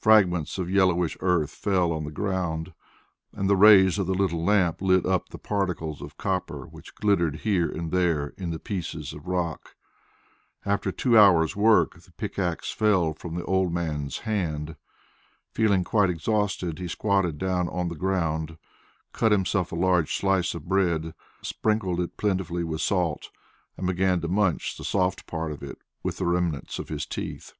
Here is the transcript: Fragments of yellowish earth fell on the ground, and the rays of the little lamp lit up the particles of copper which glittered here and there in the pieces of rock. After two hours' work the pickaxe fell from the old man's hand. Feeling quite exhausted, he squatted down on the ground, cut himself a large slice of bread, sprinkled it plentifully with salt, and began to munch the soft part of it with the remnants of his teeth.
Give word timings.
Fragments 0.00 0.58
of 0.58 0.68
yellowish 0.68 1.16
earth 1.20 1.52
fell 1.52 1.92
on 1.92 2.02
the 2.02 2.10
ground, 2.10 2.74
and 3.32 3.48
the 3.48 3.54
rays 3.56 4.00
of 4.00 4.08
the 4.08 4.14
little 4.14 4.42
lamp 4.44 4.82
lit 4.82 5.06
up 5.06 5.28
the 5.28 5.38
particles 5.38 6.02
of 6.02 6.16
copper 6.18 6.66
which 6.66 6.96
glittered 6.96 7.36
here 7.42 7.68
and 7.70 7.92
there 7.92 8.30
in 8.36 8.50
the 8.50 8.58
pieces 8.58 9.12
of 9.12 9.28
rock. 9.28 9.76
After 10.66 10.90
two 10.90 11.16
hours' 11.16 11.54
work 11.54 12.00
the 12.00 12.10
pickaxe 12.10 12.72
fell 12.72 13.12
from 13.14 13.36
the 13.36 13.44
old 13.44 13.72
man's 13.72 14.18
hand. 14.26 14.74
Feeling 15.52 15.84
quite 15.84 16.10
exhausted, 16.10 16.80
he 16.80 16.88
squatted 16.88 17.38
down 17.38 17.68
on 17.68 17.86
the 17.86 17.94
ground, 17.94 18.58
cut 19.12 19.30
himself 19.30 19.70
a 19.70 19.76
large 19.76 20.16
slice 20.16 20.52
of 20.52 20.66
bread, 20.68 21.14
sprinkled 21.42 22.00
it 22.00 22.16
plentifully 22.16 22.64
with 22.64 22.80
salt, 22.80 23.30
and 23.76 23.86
began 23.86 24.20
to 24.20 24.26
munch 24.26 24.76
the 24.76 24.82
soft 24.82 25.28
part 25.28 25.52
of 25.52 25.62
it 25.62 25.78
with 26.02 26.16
the 26.16 26.26
remnants 26.26 26.80
of 26.80 26.88
his 26.88 27.06
teeth. 27.06 27.52